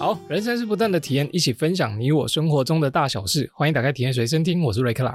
[0.00, 3.50] 好，人生是不断的体验，一起分享你我生活中的大小事。
[3.52, 5.14] 欢迎打开体验随身听，我是瑞克啦。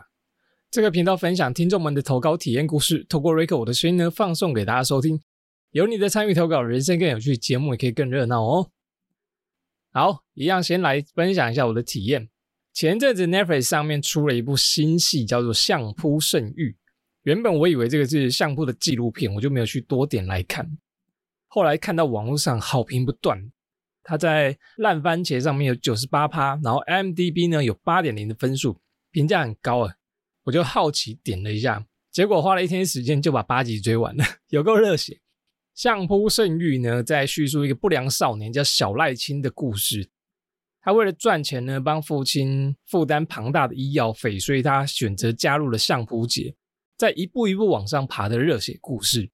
[0.69, 5.19] 这个频道分享听众们的投稿体验故事，透过瑞克我的声音呢，放送给大家收听。
[5.71, 8.69] 有你的参与投稿，人生更有趣，节目也可以更热闹哦。
[9.91, 12.29] 好，一样先来分享一下我的体验。
[12.71, 16.69] 前阵子 Netflix 上面出了一部新戏，叫做《相扑圣域》。
[17.23, 20.77] 原本我以为这个是相扑的纪录片，我就没有去多点来看。
[21.47, 23.51] 后来看到网络上好评不断，
[24.07, 28.77] 它在烂番茄上面有九十八趴，然后 M D B 呢有八点零的分数，
[29.09, 29.95] 评价很高啊。
[30.43, 35.19] 我就好奇点了一下，结果花了一天时间就把八集追完了， 有够热血。
[35.73, 40.07] 相扑圣域呢，在叙述一个不良少年叫小赖青的故事。
[40.81, 46.55] 他为了赚钱呢，帮父亲负担庞大的医药费，所以他选择加入了相扑界。
[46.95, 49.29] 在一步一步往上爬的热血故事，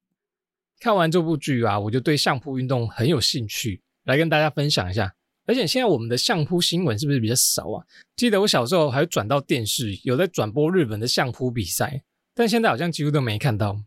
[0.79, 5.13] 看完这部剧啊，我就对相扑运动很有兴趣，来跟大家分享一下。
[5.45, 7.83] 而且现在我们的相扑新闻是不是比较少啊？
[8.15, 12.03] 记得我小时候还转到电视，有在转播日本的相扑比赛，
[12.35, 13.81] 但现在好像几乎都没看到，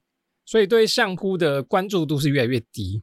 [0.45, 3.03] 所以对相扑的关注度是越来越低。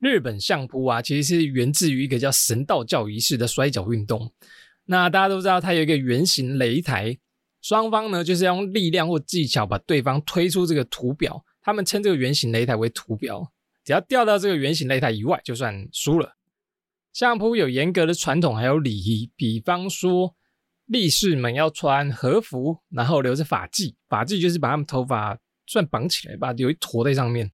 [0.00, 4.32] 日本相扑啊，其实是源自于一个叫神道教仪式的摔跤运动。
[4.86, 7.16] 那大家都知道，它有一个圆形擂台。
[7.62, 11.44] 双方呢，就是要用力量或技巧把对方推出这个图表。
[11.62, 13.52] 他们称这个圆形擂台为图表，
[13.84, 16.36] 只要掉到这个圆形擂台以外，就算输了。
[17.12, 19.30] 相扑有严格的传统，还有礼仪。
[19.34, 20.36] 比方说，
[20.86, 27.50] 力士们要穿和服，然后留着发髻，发髻就是把他们头发算绑起来吧，有一坨在上面。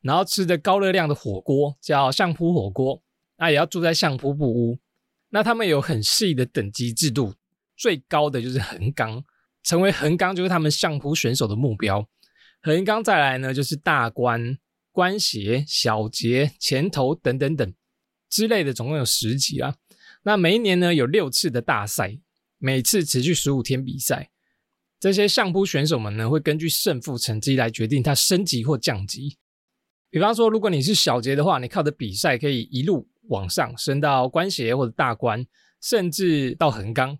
[0.00, 3.02] 然后吃着高热量的火锅，叫相扑火锅。
[3.36, 4.78] 那也要住在相扑布屋。
[5.30, 7.34] 那他们有很细的等级制度。
[7.76, 9.24] 最高的就是横纲，
[9.62, 12.08] 成为横纲就是他们相扑选手的目标。
[12.62, 14.58] 横纲再来呢，就是大关、
[14.98, 17.72] 关斜、小节、前头等等等
[18.28, 19.76] 之类的，总共有十级啊。
[20.24, 22.18] 那每一年呢，有六次的大赛，
[22.58, 24.32] 每次持续十五天比赛。
[24.98, 29.38] 这些相扑选手们呢，会根据胜负成绩来决定他升级或降级。
[30.10, 35.46] 比方说，如果你是小杰的话，你靠着比赛可以一路往上升到关斜或者大关，
[35.80, 37.16] 甚至到横纲。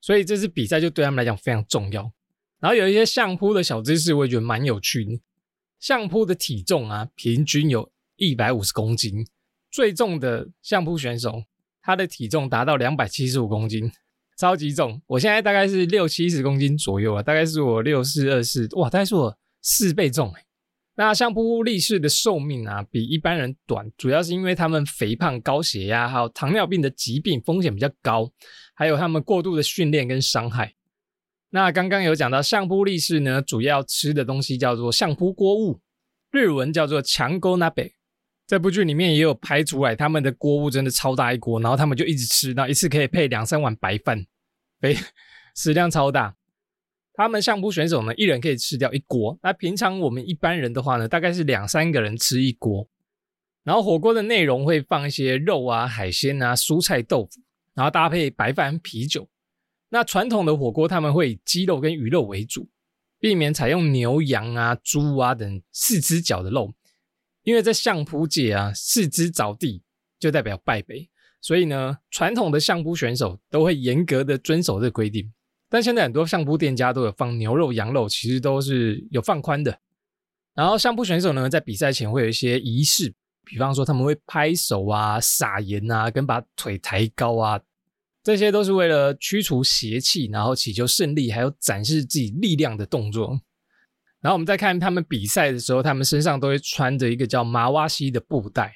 [0.00, 2.10] 所以这次比赛就对他们来讲非常重要。
[2.58, 5.20] 然后有一些相扑的小知识，我也觉得蛮有趣的。
[5.80, 9.26] 相扑的体重啊，平均有一百五十公斤，
[9.70, 11.42] 最重的相扑选手，
[11.80, 13.90] 他的体重达到两百七十五公斤，
[14.36, 15.00] 超级重。
[15.06, 20.44] 我现在大概是六七十公斤左右啊，大概是我六四二四，哇，大概是我四倍重哎。
[20.96, 28.30] 那相扑力士的寿命啊，比一般人短，主要是因为他们肥胖、高血压还有糖尿病的疾病风险比较高，
[28.74, 30.74] 还有他们过度的训练跟伤害。
[31.50, 35.80] 那刚刚有讲到相扑力士呢，主要吃的东西叫做相扑锅物，
[36.30, 37.94] 日文叫做强锅那贝。
[38.46, 44.26] 这部剧里面也有拍出来，他们的锅物真的超大一锅，然后他们就一直吃，然后一次可以配两三碗白饭，
[44.80, 44.96] 肥
[45.54, 46.34] 食量超大。
[47.14, 49.38] 他们相扑选手呢，一人可以吃掉一锅。
[49.42, 52.88] 那平常我们一般人的话呢，大概是两三个人吃一锅。
[53.62, 57.40] 然后火锅的内容会放一些肉啊、海鲜啊、蔬菜、豆腐，
[57.74, 59.28] 然后搭配白饭、啤酒。
[59.90, 62.68] 那传统的火锅他们会以鸡肉跟鱼肉为主，
[63.18, 66.72] 避免采用牛、羊啊、猪啊等四只脚的肉，
[67.42, 69.82] 因为在相扑界啊，四肢着地
[70.18, 75.32] 就代表败北，所以呢，传统的相扑选手都会严格的遵守这规定。
[75.68, 79.80] 但现在很多相扑店家都有放牛肉、羊肉，其实都是有放宽的。
[80.54, 83.14] 然后相扑选手呢，在比赛前会有一些仪式，
[83.44, 87.60] 比方说他们会拍手啊、撒盐啊、跟把腿抬高啊，
[88.22, 93.40] 这些都是为了驱除邪气，然后祈求胜利，还有展示自己力量的动作。
[94.20, 98.74] 然后我们再看他们比赛的时候，他们身上都会穿着一个叫麻哇西的布袋，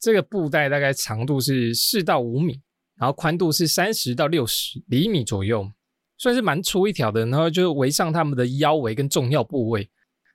[0.00, 2.60] 这个布袋大概长度是四到五米，
[2.96, 5.70] 然后宽度是三十到六十厘米左右。
[6.20, 9.88] 算是蛮粗一条的，然后就围上他们的腰围跟重要部位，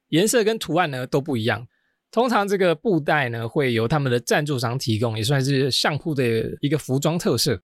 [0.07, 1.68] 颜色跟图案呢都不一样。
[2.09, 6.23] 通常这个布袋呢会由他们的赞助商提供，也算是相扑的
[6.62, 7.62] 一个服装特色。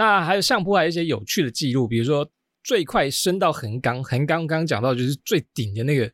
[0.00, 2.26] 那还有相扑还有一些有趣的记录，比如说
[2.64, 6.10] 最快升到横纲，横纲刚刚讲到就是最顶的那个，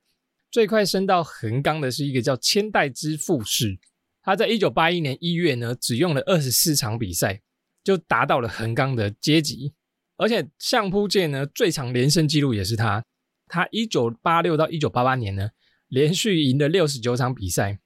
[0.50, 3.78] 最快升到横纲的是一个叫千代之富士，
[4.24, 7.40] 他在一九八一年一月呢只用了二十四场比赛
[7.84, 9.72] 就达到了横纲的阶级。
[10.16, 13.04] 而且相扑界呢，最长连胜纪录也是他。
[13.46, 15.50] 他一九八六到一九八八年呢，
[15.86, 17.78] 连续赢了六十九场比赛，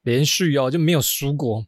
[0.00, 1.66] 连续哦就没有输过。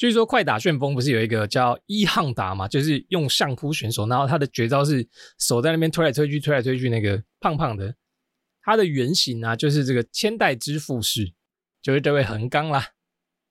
[0.00, 5.06] 据说快打旋风不是有一个叫一汉打嘛，就是用相扑选手，然后他的绝招是
[5.38, 7.94] 手在那边推来推去，推来推去，那个胖胖的，
[8.62, 11.34] 他的原型啊，就是这个千代之富士，
[11.82, 12.82] 就是这位横纲啦。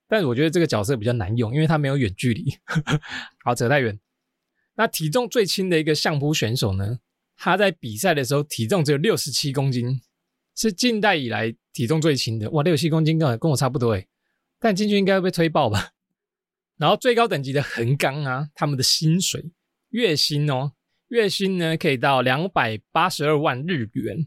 [0.08, 2.58] 但是我觉得这个角色比较难用，因为他没有远距离。
[3.46, 4.00] 好，扯太远。
[4.74, 6.98] 那体重最轻的一个相扑选手呢？
[7.38, 10.02] 他在比赛的时候体重只有六十七公斤，
[10.56, 12.50] 是近代以来体重最轻的。
[12.50, 14.08] 哇，六十七公斤跟跟我差不多诶，
[14.60, 15.92] 但进去应该会被推爆吧？
[16.80, 19.52] 然后最高等级的横纲啊，他们的薪水
[19.90, 20.72] 月薪哦，
[21.10, 24.26] 月薪呢可以到两百八十二万日元，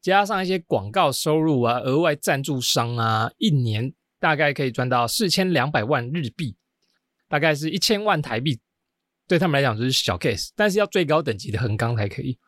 [0.00, 6.56] 加上一些广告收入啊、额外赞助商啊，一年大概可以赚到四千两百万日币，
[7.28, 8.58] 大概是一千万台币。
[9.28, 12.38] 对他们来讲就是小 case，但是要最高等级的横纲才可以。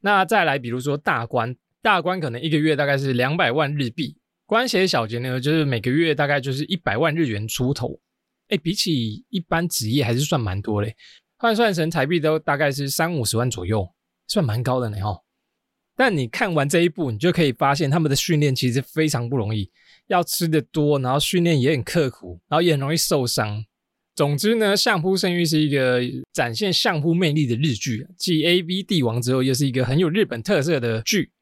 [0.00, 4.16] 那再来，比如说大官，大官可能一个月大概是两百万日币，
[4.46, 8.00] 官衔小节呢，就是每个月大概就是一百万日元出头。
[8.50, 10.94] 哎，比起一般职业还是算蛮多嘞，
[11.38, 13.88] 换算成台币都大概是三五十万左右，
[14.26, 15.20] 算蛮高的呢哈。
[15.96, 19.70] 但你看完这一部，你就可以发现他们的训练其实非常不容易，
[20.06, 23.64] 要吃的多，然后训练也很刻苦，然后也很容易受伤。
[24.16, 26.00] 总之呢，《相扑圣域》是一个
[26.32, 31.32] 展现相扑魅力的日剧，继《A B 帝王》之后，又是一个很有日本特色的剧。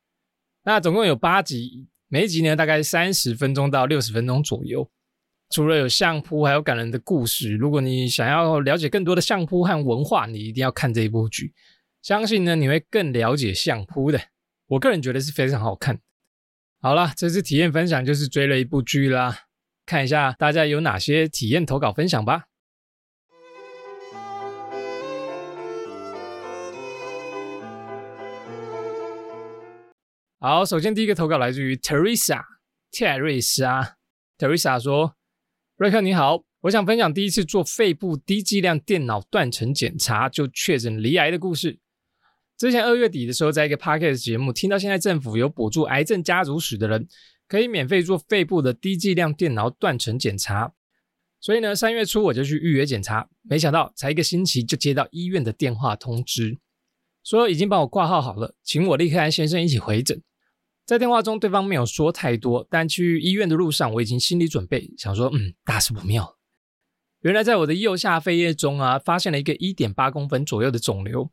[0.65, 4.91] 那总共有八集，每一集呢大概三十分钟到六十分钟左右。
[5.51, 7.53] 除了有相扑，还有感人的故事。
[7.55, 11.55] 如果你想要了解更多的相扑和文化，你一定要看这一部剧。
[12.03, 14.21] 相信呢，你会更了解相扑的。
[14.67, 16.01] 我个人觉得是非常好看。
[16.81, 19.47] 好了，这次体验分享就是追了一部剧啦，
[19.85, 22.45] 看一下大家有哪些体验投稿分享吧。
[30.41, 32.43] 好，首先第一个投稿来自于 Teresa，
[32.93, 33.97] 泰瑞莎。
[34.39, 35.17] Teresa 说
[35.79, 41.79] ：“瑞克你好，我想分享第一次做肺部低剂量电脑断层检查就确诊罹癌的故事。
[42.57, 47.07] 之前二月底的时候，在一个 podcast 节目听到，现在政府有补助癌症家族史的人
[47.47, 50.73] 可以免费做肺部的低剂量电脑断层检查，
[51.39, 56.59] 所以呢，三月初我就去预约检查，没想到才一个星期就接到医院的电话通知，
[57.23, 60.21] 说已经帮我挂号好了，请我立刻和先生一起回诊。”
[60.89, 66.39] 在电话中，对方没有说太多，但去医院的路上，我已经心理准备，想说，嗯，大事不妙。
[67.21, 71.31] 原来在我的右下肺叶中啊，发现了一个一点八公分左右的肿瘤，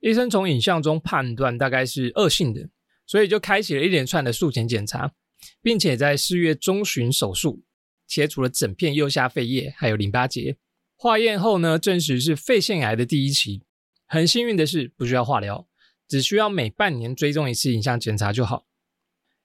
[0.00, 2.70] 医生从影像中判断大概是恶性的，
[3.06, 5.12] 所以就开启了一连串的术前检查，
[5.60, 7.62] 并且在四月中旬手术
[8.06, 10.56] 切除了整片右下肺叶还有淋巴结。
[10.96, 13.60] 化验后呢，证实是肺腺癌的第一期。
[14.06, 15.68] 很幸运的是，不需要化疗，
[16.08, 18.64] 只需要每半年追踪一次影像检查就好。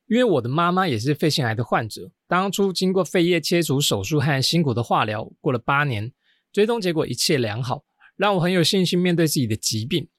[0.07, 6.11] 因为我的妈妈也是肺腺癌的患者，当初经过肺叶切除手术和辛苦的化疗，过了八年，
[6.51, 7.83] 追踪结果一切良好，
[8.15, 10.09] 让我很有信心面对自己的疾病，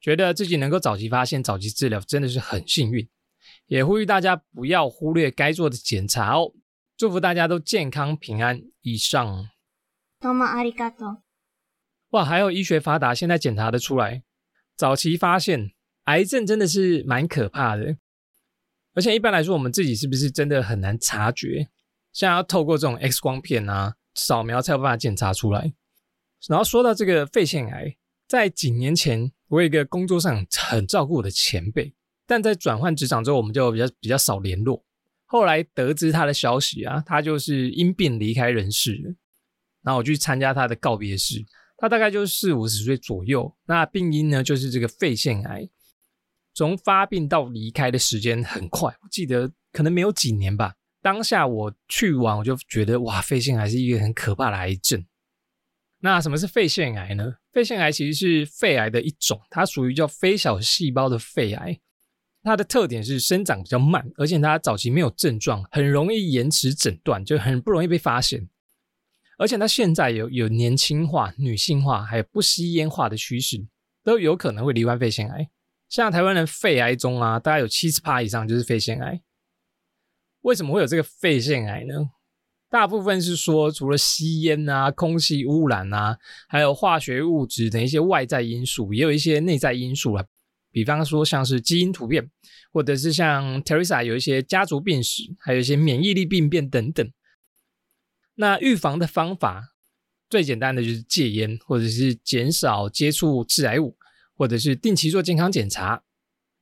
[0.00, 3.08] 觉得自己能够早期发现、早期治疗，真的是很幸运。
[3.66, 6.52] 也呼吁大家不要忽略该做的检查哦，
[6.96, 8.62] 祝福大家都健康平安。
[8.82, 9.48] 以上。
[10.20, 11.22] 多么阿里嘎多！
[12.10, 14.22] 哇，还有医学发达，现在检查的出来，
[14.76, 15.72] 早期发现
[16.04, 17.96] 癌症真的是蛮可怕的。
[18.94, 21.68] 而且一般来说，我们自己是不是真的很难察觉？
[22.12, 25.72] 像要透过这种 X 光片啊、扫描才有办法检查出来。
[26.48, 27.96] 然后说到这个肺腺癌，
[28.26, 31.94] 在几年前，我有一个工作上很照顾我的前辈，
[32.26, 34.84] 但在转换职场之后，我们就比较比较少联络。
[35.24, 39.14] 后来得知他的消息啊，他就是因病离开人世了。
[39.82, 41.44] 然后我去参加他的告别式，
[41.76, 43.56] 他大概就是四五十岁左右。
[43.66, 45.68] 那病因呢，就是这个肺腺癌。
[46.60, 50.74] 从发病到离开的时间很快，我记得可能没有几年吧。
[51.00, 55.02] 当下我去完，我就觉得哇，肺腺癌是一个很可怕的癌症。
[56.00, 57.36] 那什么是肺腺癌呢？
[57.50, 61.80] 肺腺癌其实是肺癌的一种，它属于叫非小细胞的肺癌。
[62.42, 68.46] 它的特点是生长比较慢，而且它早期没有症状，很容易延迟诊断，就很不容易被发现。
[69.38, 73.66] 而且它现在有有年轻化、女性化，还有不吸烟化的趋势，
[74.04, 75.48] 都有可能会罹患肺腺癌。
[75.90, 79.20] 像台湾人肺癌中啊，大概有七十趴以上就是肺腺癌。
[80.42, 82.10] 为什么会有这个肺腺癌呢？
[82.70, 86.16] 大部分是说，除了吸烟啊、空气污染啊，
[86.46, 90.24] 还有化学物质等一些外在因素，也有一些内在因素了。
[90.70, 92.30] 比方说，像是基因突变，
[92.72, 97.12] 或者是像 Teresa 有一些家族病史，还有一些免疫力病变等等。
[98.36, 99.74] 那预防的方法
[100.30, 103.96] 最简单的就是戒烟，或者是减少接触致癌物。
[104.40, 106.02] 或者是定期做健康检查。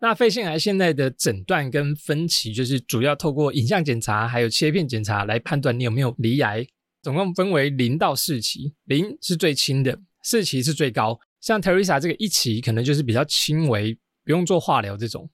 [0.00, 6.66] 那肺腺癌现在的诊断跟分期，就是主要透过影像检查还有切片检查来判断你有没有离癌。
[7.04, 11.20] 总共分为零到四期，零是最轻的，四期是最高。
[11.40, 15.30] 像 Teresa 这个一期可能就是比较轻微，不用做化疗这种。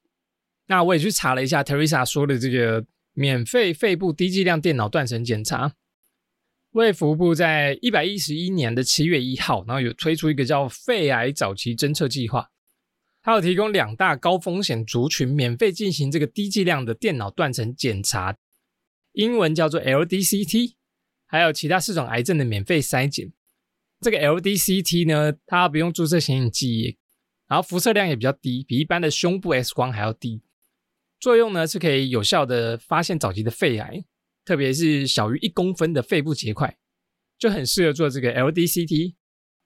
[0.66, 2.84] 那我也去查了一下 Teresa 说的这个
[3.14, 5.72] 免费肺部低剂量电脑断层检查，
[6.74, 12.50] 卫福部在一百一十一年的七月一号，然后有推出一个叫肺癌早期侦测计划，
[13.22, 18.36] 它有提供两大高风险族群免费进行这个低剂量的电脑断层检查，
[19.12, 20.72] 英文叫做 LDCT，
[21.26, 23.32] 还有其他四种癌症的免费筛检。
[24.00, 26.98] 这个 LDCT 呢，它不用注射显影剂，
[27.46, 30.42] 然后辐射量也比较低，比一般的胸部 X 光还要低。
[31.20, 34.04] 作用呢是可以有效的发现早期的肺癌，
[34.44, 36.76] 特别是小于一公分的肺部结块，
[37.38, 39.14] 就很适合做这个 LDCT。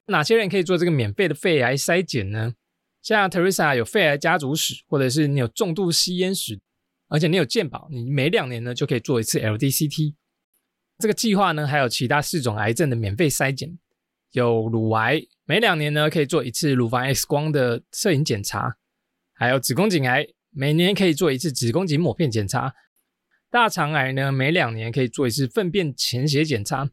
[0.06, 2.54] 哪些人可以做这个免费的肺癌筛检呢？
[3.02, 6.61] 像 Teresa 有肺癌家族史，或者是你有重度吸烟史，
[7.08, 10.14] 而且你有健保，你每两年呢就可以做一次 LDCT。
[10.99, 13.78] 这个计划呢还有其他四种癌症的免费筛检。
[14.32, 18.76] 有乳癌，每两年呢可以做一次乳房 X 光的摄影检查；
[19.35, 22.70] 还有子宫颈癌，每年可以做一次子宫颈抹片检查；
[23.50, 26.87] 大肠癌呢，每两年可以做一次粪便潜血检查；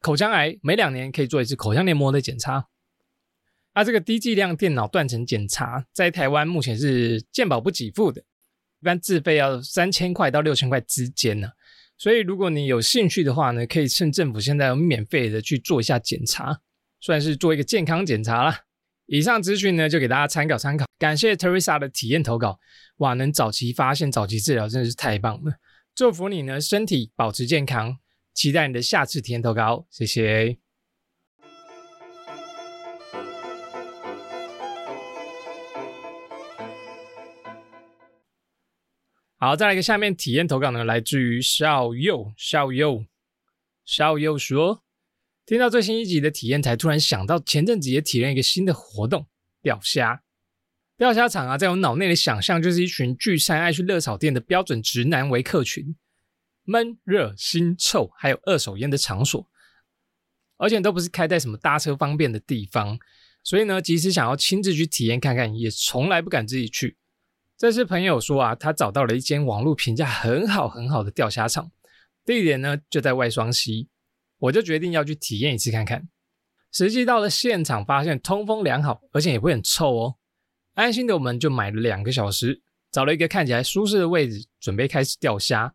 [0.00, 2.68] 口腔癌每两年可以做一次口腔黏膜的检查。
[3.74, 11.48] 啊，这个低剂量电脑断层检查在台湾目前是健保不给付的，一般自费要三千块到六千块之间呢。
[11.98, 16.60] 所以，如果你有兴趣的话呢，可以趁政府现在有免费的去做一下检查，
[17.00, 18.60] 算是做一个健康检查啦。
[19.06, 20.86] 以上资讯呢，就给大家参考参考。
[20.98, 22.58] 感谢 Teresa 的体验投稿，
[22.96, 25.52] 哇，能早期发现、早期治疗，真的是太棒了！
[25.94, 27.98] 祝福你呢，身体保持健康，
[28.32, 30.56] 期待你的下次体验投稿，谢谢。
[39.36, 43.04] 好，再来一个下面体验投稿呢，来自于少佑，少佑，
[43.84, 44.82] 少佑说，
[45.44, 49.26] 听到最新一集的体验，才突然想到前阵子也体验一个新的活动——
[49.60, 50.21] 钓虾。
[51.02, 55.96] 钓虾场啊，在我脑内的想象就是一群聚餐爱去热炒店的标准直男为客群，
[56.62, 59.44] 闷热腥臭，还有二手烟的场所，
[60.58, 62.96] 而且都不是开在什么搭车方便的地方，
[63.42, 66.96] 所以呢，即使想要亲自去体验看看，也从来不敢自己去。
[67.58, 71.72] 这是朋友说啊，他找到了一间网络评价很好很好的钓虾场，
[72.24, 73.88] 地点呢就在外双溪，
[74.38, 76.08] 我就决定要去体验一次看看。
[76.70, 80.18] 实际到了现场，发现通风良好，而且也不会很臭哦。
[80.74, 85.74] 安心的我们就买了两个小时，找了一个看起来舒适的位置，准备开始钓虾。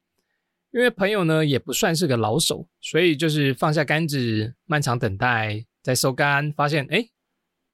[0.71, 7.09] 因为朋友呢也不算是个老手，所以就是放下杆子，漫长等待，再收竿，发现哎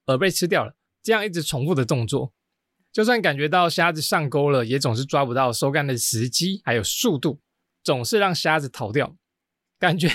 [0.05, 2.33] 饵被吃掉了，这样一直重复的动作。
[2.91, 7.41] 就算感觉到虾子上钩了，也总是抓不到收竿的时机，还有速度，
[7.83, 9.15] 总是让虾子逃掉。
[9.79, 10.09] 感觉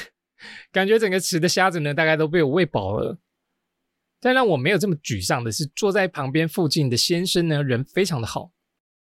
[0.71, 3.19] 感觉整个池的虾子呢，大概都被我喂饱了。
[4.21, 8.53] 但让我没有这么沮丧的是，坐在旁边附近的先生呢，人非常的好，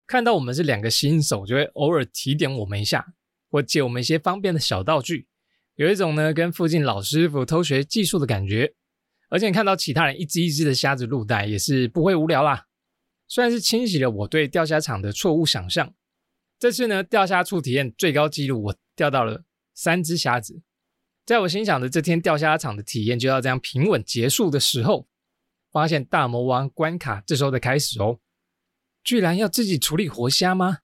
[0.06, 3.14] 看到我们是两个新手，就会偶尔提点我们一下，
[3.50, 5.28] 或借我们一些方便的小道具，
[5.76, 8.74] 有一种呢跟附近老师傅偷学技术的感觉。
[9.30, 12.68] 而且看到其他人一只一只的虾子入袋，也是不会无聊啦。
[13.28, 15.94] 虽然是清洗了我对钓虾场的错误想象，
[16.60, 19.44] 这次呢钓虾处体验最高纪录，我钓到了
[19.74, 20.62] 三只虾子。
[21.26, 25.08] 在我心想的这天钓虾场的体验就要这样平稳结束的时候，
[25.72, 28.20] 发现大魔王关卡这时候的开始哦，
[29.04, 30.80] 居然要自己处理活虾吗？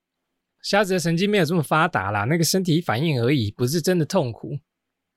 [0.64, 4.60] 虾子的神经没有这么发达啦，那个身体反应而已，不是真的痛苦。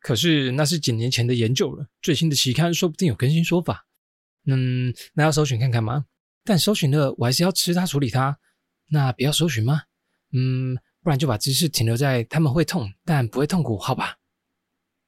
[0.00, 3.86] 可是那是几年前的研究了，最新的期刊说不定有更新说法。
[4.46, 6.04] 嗯，那要搜寻看看吗？
[6.44, 8.38] 但搜寻了，我还是要吃它、处理它。
[8.90, 9.82] 那不要搜寻吗？
[10.32, 14.18] 嗯，不然就把知识停留在他们会痛，但不会痛苦，好吧？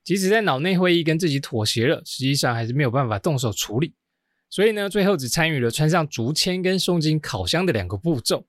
[0.06, 3.92] 即使在脑内会议跟自己妥协了，实际上还是没有办法动手处理。
[4.48, 8.46] 所以呢，最后只参与了穿上竹签跟送进烤箱的两个步骤。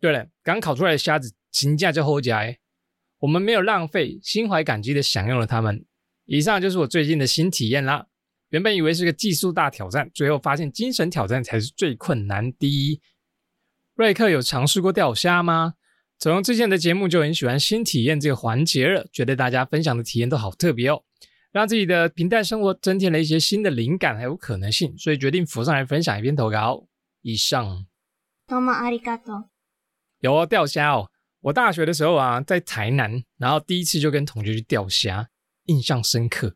[0.00, 2.56] 对了，刚烤出来的虾子，请假就后加。
[3.18, 5.84] 我们没有浪费，心怀感激的享用了它们。
[6.24, 8.06] 以上就是我最近的新体验啦。
[8.48, 13.00] 原本以为是个技术大挑战，最后发现精神挑战才是最困难的。
[13.94, 15.74] 瑞克有尝试过钓虾吗？
[16.20, 21.02] 从之前的节目就很喜欢新体验这个环节了，觉得大家分享的体验都好特别哦，
[21.50, 26.86] 让自己的平淡生活增添了一些新的灵感还有可能性，所以决定浮上来分享一篇投稿。
[27.22, 27.86] 以上。
[28.46, 29.48] 多么阿里嘎多。
[30.18, 31.08] 有哦，钓虾哦。
[31.40, 35.26] 我大学的时候啊，在台南，然后第一次就跟同学去钓虾，
[35.64, 36.54] 印象深刻。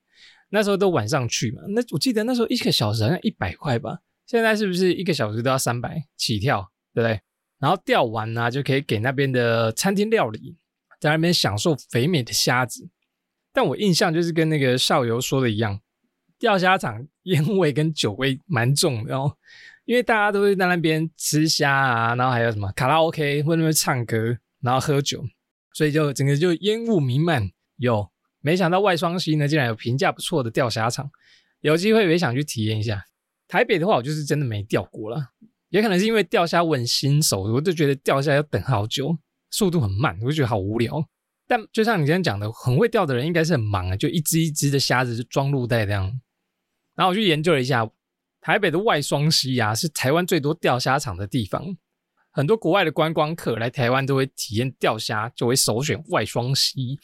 [0.50, 7.18] 那时候都晚上去嘛，那我记得那时候一个小时好像一百块吧，现在是不是一个小时都要三百起跳，对不对？
[7.64, 10.54] 然后钓完呢，就可以给那边的餐厅料理，
[11.00, 12.90] 在那边享受肥美的虾子。
[13.54, 15.80] 但我印象就是跟那个少游说的一样，
[16.38, 19.35] 钓虾场烟味跟酒味蛮重的哦，
[19.87, 25.25] 因为大家都会在那边吃虾啊，然后还有什么卡拉 OK 会那边唱歌，然后喝酒，
[25.73, 28.11] 所以就整个就烟雾弥漫，有。
[28.40, 31.11] 没想到外双溪呢竟然有评价不错的钓虾场，
[31.62, 33.06] 有机会也想去体验一下。
[33.49, 35.30] 台北的话，我就是真的没钓过了，
[35.75, 39.19] 也可能是因为钓虾我很新手，我就觉得钓虾要等好久，
[39.50, 41.04] 速度很慢，我就觉得好无聊。
[41.49, 46.04] 但就像你今天讲的，很会钓的人应该是很忙啊，就一只一只的虾子就装入袋这样。
[46.95, 47.90] 然后我去研究了一下，
[48.40, 51.76] 台北的外双溪啊，是台湾最多钓虾场的地方。
[52.31, 57.00] 很多国外的观光客来台湾都会体验钓虾，就会首选外双溪。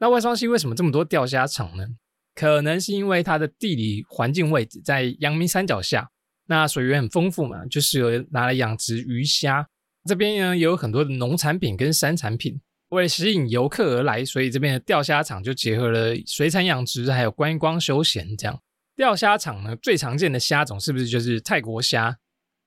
[0.00, 1.86] 那外双溪为什么这么多钓虾场呢？
[2.34, 6.10] 可能是因为它的地理环境位置在阳明山脚下，
[6.48, 9.68] 那水源很丰富嘛，就适合拿来养殖鱼虾。
[10.04, 12.60] 这边呢也有很多的农产品跟山产品。
[12.88, 18.34] 为了吸引游客而来，所以这边的钓虾场就结合了水产养殖，还有观光休闲。
[18.36, 18.58] 这样
[18.96, 22.16] 钓虾场呢，最常见的虾种是不是就是泰国虾？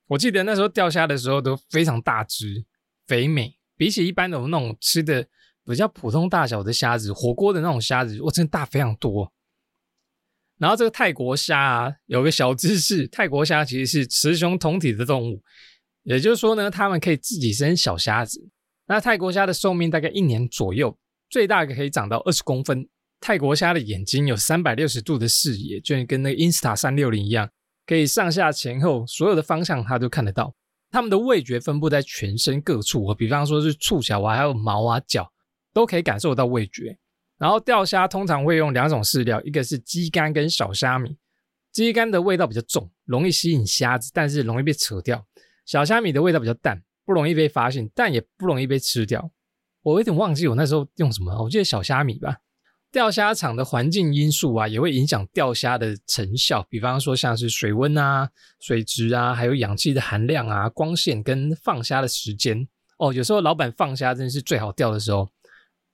[0.10, 2.64] 我记得那时候钓虾的时候都非常大只、
[3.08, 5.26] 肥美，比起一般的我们那种吃的
[5.66, 9.34] 比较普通大小的虾子，火锅的那种虾子，我真的大非常多。
[10.62, 15.42] 然后这个泰国虾啊，有个小知识， 泰国虾其实是雌雄同体的动物，
[16.04, 18.48] 也就是说呢，它们可以自己生小虾子。
[18.86, 20.96] 那泰国虾的寿命大概一年左右，
[21.32, 22.88] 最大可以长到二十公分。
[23.20, 27.50] 泰国虾的眼睛有三百六十度的视野，就跟那个 Insta 三六零一样，
[27.88, 30.54] 可以上下前后所有的方向它都看得到。
[30.92, 35.28] 它们的味觉分布在全身各处，比方说是触角啊，还有毛啊、脚，
[35.74, 36.96] 都可以感受到味觉。
[37.42, 41.18] 然后钓虾通常会用两种饲料，一个是鸡肝跟小虾米。
[41.72, 45.26] 鸡肝的味道比较重，容易吸引虾子，但是容易被扯掉。
[45.66, 46.84] 小虾米的味道比较淡。
[47.04, 49.32] 不容易被发现，但也不容易被吃掉。
[49.82, 52.38] 我有点忘记我那时候用什么，我记得小虾米吧。
[52.92, 56.64] 钓虾场的环境因素啊，也会影响钓虾的成效。
[56.70, 58.30] 比方说，像是水温啊、
[58.60, 62.66] 水质啊，还有氧气的含量啊、光线跟放虾的时间。
[63.00, 65.28] 哦，有时候老板放虾真的是最好钓的时候。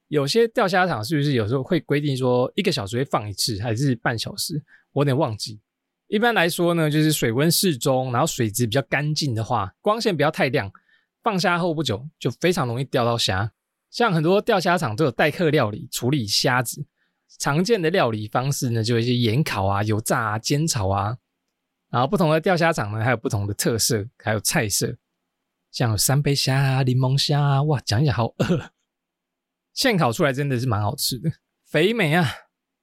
[0.07, 4.63] 有些钓虾场是不是有时候会规定说一个小时会放一次，还是半小时？
[4.93, 5.59] 我有点忘记。
[6.07, 10.71] 一般来说呢，就是水温适中，然后水质比较干净的话，光线不要太亮。
[11.21, 13.51] 放虾后不久就非常容易钓到虾，
[13.91, 16.85] 像很多钓虾场都有待客料理处理虾子。
[17.39, 21.17] 常见的料理方式呢，就有一些盐烤啊、油炸啊、煎炒啊。
[21.89, 24.95] 然后不同的钓虾场呢，还有不同的特色，还有菜色，
[25.71, 28.71] 像有三杯虾啊、柠檬虾啊，哇，讲一讲好饿。
[29.77, 31.29] 现烤出来真的是蛮好吃的，
[31.63, 32.27] 肥美啊！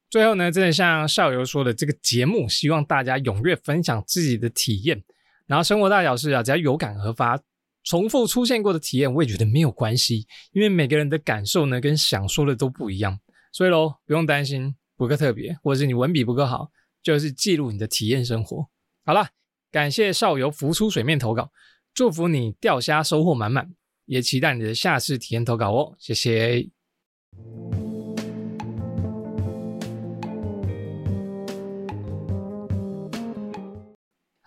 [0.09, 5.03] 最后呢，真的像少游说的，这个节目希望大家踊跃分享自己的体验，
[5.45, 7.37] 然后生活大小事啊，只要有感而发。
[7.83, 13.19] 重复出现过的体验，我也觉得没有关系，因为每个人的感受呢，跟想说的都不一样，
[13.51, 16.71] 所以喽，不用担心不够特别，或者是你文笔不够好，
[17.03, 18.69] 就是记录你的体验生活。
[19.03, 19.27] 好了，
[19.69, 21.51] 感谢少游浮出水面投稿，
[21.93, 23.69] 祝福你钓虾收获满满，
[24.05, 26.74] 也期待你的下次体验投稿哦，谢谢。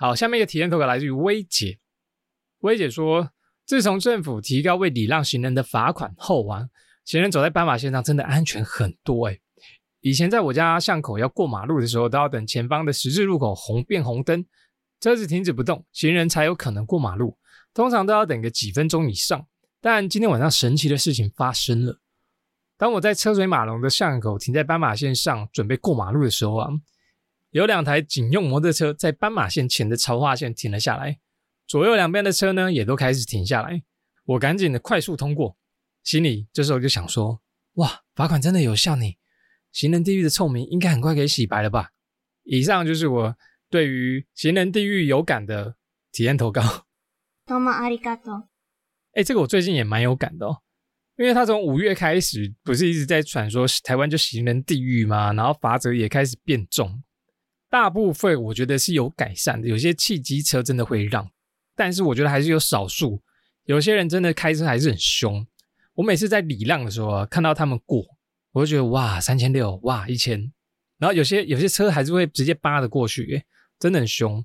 [0.01, 1.81] 好，下面一个体验投稿来自于薇姐。
[2.61, 3.33] 薇姐说
[3.67, 6.69] ：“自从政府提高为礼让行人的罚款后啊，
[7.05, 9.41] 行人走在斑马线上真的安全很多哎。
[10.01, 14.47] 以前在我家巷口要过马路的时候，都要等前方的十字路口红变红灯，
[15.01, 17.37] 车子停止不动，行人才有可能过马路。
[17.75, 19.47] 通常都要等个几分钟以上。
[19.81, 22.01] 但今天晚上神奇的事情发生了。
[22.79, 26.71] 当我在车水马龙的巷口停在斑马线上准备过马路的时候啊，
[27.51, 31.19] 有两台警用摩托车在斑马线前的超化线停了下来。”
[31.67, 33.83] 左右两边的车呢，也都开始停下来。
[34.25, 35.57] 我赶紧的快速通过，
[36.05, 37.43] 心里这时候就想说：
[37.75, 39.19] 哇，罚款真的有效呢！
[39.73, 41.91] 行人地狱的臭名应该很快可以洗白了吧？
[42.45, 43.37] 以上就是我
[43.69, 45.77] 对于行人地狱有感的
[46.13, 46.87] 体验投稿。
[47.45, 48.49] 多么阿里嘎多！
[49.15, 50.63] 哎，这个我最近也蛮有感的哦，
[51.19, 55.33] 因为他从五月开始，不是一直在传说台湾就行人地狱吗？
[55.33, 57.03] 然后罚则也开始变重，
[57.69, 61.29] 大部分我觉得是有改善的，有些汽机车真的会让。
[61.75, 63.21] 但是我觉得还是有少数，
[63.65, 65.45] 有些人真的开车还是很凶。
[65.95, 68.05] 我每次在礼让的时候啊，看到他们过，
[68.53, 70.53] 我就觉得哇，三千六，哇，一千。
[70.99, 73.43] 然后有些有些车还是会直接扒着过去，
[73.81, 74.45] 真的很凶。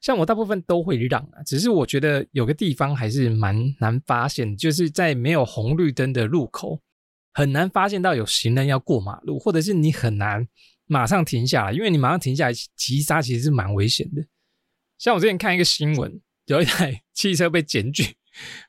[0.00, 6.80] 像我大部分都会让啊，只是我觉得有个地方还是蛮难发现，就是在没有红绿灯的路口，
[7.32, 10.46] 很难发现到有行人要过马路，或者是你很难
[10.86, 14.24] 马上停下来，因为你马上停下来急刹其实是蛮危险的。
[14.98, 16.20] 像我之前看一个新闻。
[16.46, 18.02] 有一台 汽车被检举，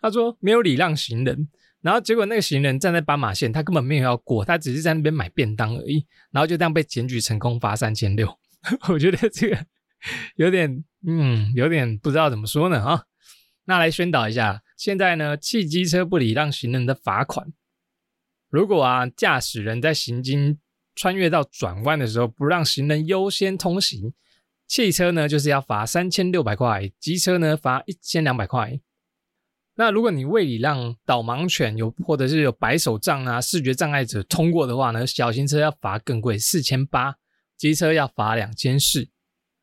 [0.01, 1.49] 他说没有礼让行人，
[1.81, 8.37] 然后结果那个行人站在斑马线，他根本没有要过，他只是在那边买便当而已，然后就这样被检举成功，罚三千六。
[8.89, 9.65] 我觉得这个
[10.35, 13.03] 有点，嗯，有点不知道怎么说呢啊。
[13.65, 17.53] 那来宣导一下，现在呢，汽机车不礼让行人的罚款，
[18.49, 20.59] 如果啊驾驶人在行经
[20.95, 24.13] 穿越到转弯的时候不让行人优先通行，
[24.67, 28.79] 汽车呢就是要罚三千六百块，机车呢罚一千两百块。
[29.75, 37.15] 那如果你为礼让导盲犬有或者是有白手杖啊视觉障碍者通过的话呢，小型车要罚更贵，四千八，
[37.55, 39.07] 机车要罚两千四，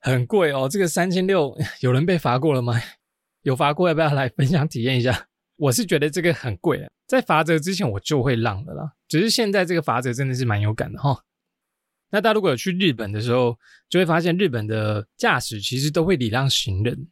[0.01, 0.69] 很贵哦。
[0.71, 2.75] 这个三千六 有人被罚过了吗？
[3.43, 5.27] 有罚过要不要来分享体验一下？
[5.57, 11.25] 我是觉得这个很贵啊，在罚则之前我就会让的啦，只是现在这个罚则真的是蛮有感的哈。
[12.11, 13.59] 那大家如果有去日本的时候，
[13.89, 17.09] 就会发现日本的驾驶其实都会礼让行人。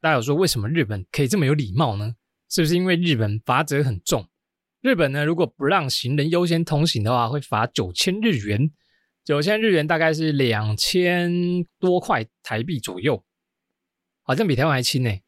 [0.00, 2.14] 大家有说为什么日本可以这么有礼貌呢？
[2.48, 4.26] 是不是因为日本罚则很重？
[4.80, 8.70] 日本呢，如果不让行人优先通行的话，会罚九千日元。
[9.30, 13.22] 九千日元大概是两千多块台币左右，
[14.24, 15.20] 好像比台湾还轻呢。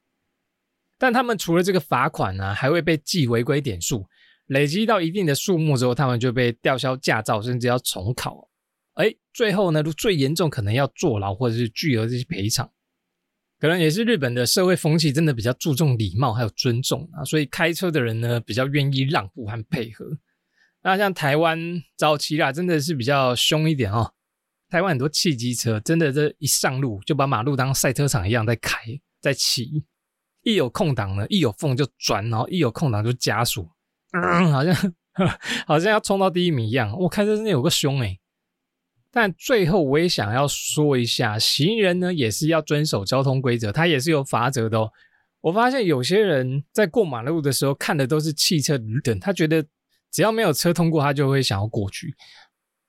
[0.99, 4.09] 但他们除了这个罚款呢，还会被记违规点数，
[4.47, 8.51] 累积到一定的数目之后，他们就被吊销驾照，甚至要重考。
[8.95, 12.69] 哎，最后呢，最严重可能要坐牢或者是巨额这些赔偿。
[13.61, 20.19] 可能也是日本的社会风气真的比较注重礼貌还有尊重啊，所以开车的人呢比较愿意让步和配合。
[20.83, 24.13] 那像台湾早期啦，真的是比较凶一点哦。
[24.69, 28.81] 台湾很多汽机车真的这一上路就把马路当赛车场一样在开
[29.21, 29.85] 在骑，
[30.43, 33.69] 一有空档呢，一有缝就转，然后一有空档就加速，
[34.13, 34.95] 嗯，好像
[35.69, 36.99] 好像要冲到第一名一样。
[36.99, 38.19] 我开车真的有个凶哎。
[39.15, 44.91] 但最后我也想要说一下，行人呢也是要遵守交通规则，他也是有法则的哦。
[45.43, 49.63] 我发现有些人在过马路的时候看的都是汽车绿灯，他觉得
[50.13, 52.15] 只要没有车通过，他就会想要过去，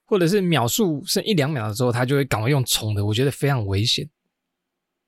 [0.05, 4.09] 或者是秒数剩一两秒的时候，他就会赶快用冲的，我觉得非常危险。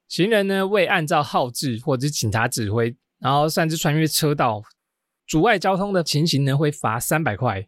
[0.08, 4.63] 行人呢未按照号志或者是警察指挥，然后擅自穿越车道，
[5.28, 7.67] 阻碍交通的情形呢会罚三百块。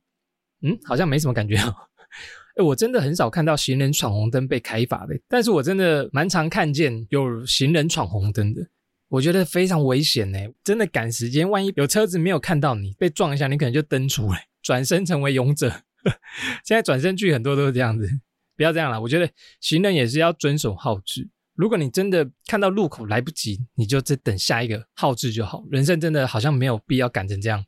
[0.62, 1.76] 嗯，好像没什么感觉哦。
[2.58, 8.68] 哎，我真的很少看到行人闯红灯被开罚的，但是我真的蛮常看见有行人闯红灯的，
[9.10, 10.40] 我觉得非常危险呢。
[10.64, 15.70] 真的赶时间，万一有车子没有看到你被撞一下，你可能就蹬出来，转身成为勇者。
[16.64, 18.08] 现在转身剧很多都是这样子，
[18.56, 19.02] 不要这样了。
[19.02, 25.64] 我觉得行人也是要遵守号志，如果你真的看到路口来不及，你就再等下一个号志就好。
[25.70, 27.66] 人生真的好像没有必要赶成这样，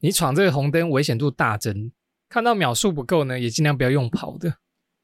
[0.00, 1.92] 你闯这个红灯危险度大增。
[2.28, 4.58] 看到秒数不够呢，也尽量不要用跑的。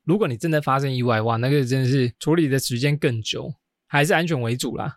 [0.05, 3.55] 如果你真的发生意外，哇，那个真的是处理的时间更久，
[3.87, 4.97] 还是安全为主啦。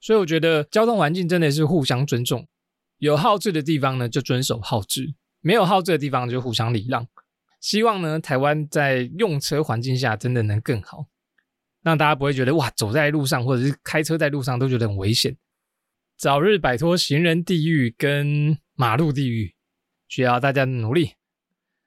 [0.00, 2.48] 所以我觉得交通环境真的是互相尊重，
[2.98, 7.06] 有号志的地方呢就遵守号志，没有号志的地方就互相礼让。
[7.60, 11.06] 希望呢台湾在用车环境下真的能更好，
[11.82, 15.36] 让大家不会觉得哇走在路上或者是开车在路上都觉得很危险，
[16.16, 19.54] 早日摆脱行人地狱跟马路地狱，
[20.08, 21.12] 需要大家的努力。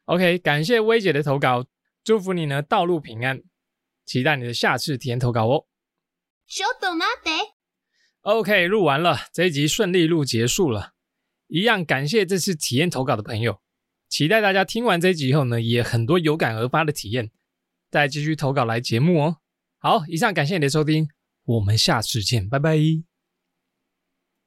[0.05, 1.65] OK，感谢薇姐的投稿，
[2.03, 3.41] 祝福你呢道路平安，
[4.05, 5.65] 期待你的下次体验投稿哦。
[8.23, 10.93] OK，录完了，这一集顺利录结束了，
[11.47, 13.59] 一样感谢这次体验投稿的朋友，
[14.07, 17.31] 期待大家听完这一集以后呢，也很多有感而发的体验，
[17.91, 19.37] 再继续投稿来节目哦。
[19.77, 21.09] 好，以上感谢你的收听，
[21.43, 23.12] 我们下次见，拜拜。